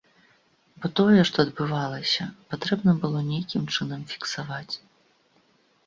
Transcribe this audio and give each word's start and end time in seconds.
Бо 0.85 0.89
тое, 0.99 1.19
што 1.31 1.37
адбывалася, 1.45 2.23
патрэбна 2.55 2.91
было 3.05 3.19
нейкім 3.31 3.63
чынам 3.79 4.01
фіксаваць. 4.15 4.75